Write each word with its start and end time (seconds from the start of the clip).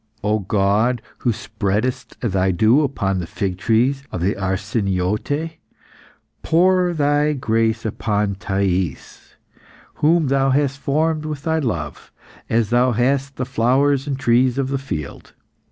O 0.23 0.39
God, 0.39 1.03
who 1.19 1.31
spreadest 1.31 2.19
Thy 2.21 2.49
dew 2.49 2.81
upon 2.81 3.19
the 3.19 3.27
fig 3.27 3.59
trees 3.59 4.03
of 4.11 4.19
the 4.19 4.33
Arsiniote, 4.33 5.57
pour 6.41 6.91
Thy 6.93 7.33
grace 7.33 7.85
upon 7.85 8.33
Thais, 8.33 9.35
whom 10.01 10.25
Thou 10.29 10.49
hast 10.49 10.79
formed 10.79 11.25
with 11.25 11.43
Thy 11.43 11.59
love, 11.59 12.11
as 12.49 12.71
Thou 12.71 12.93
hast 12.93 13.35
the 13.35 13.45
flowers 13.45 14.07
and 14.07 14.17
trees 14.17 14.57
of 14.57 14.69
the 14.69 14.79
field. 14.79 15.33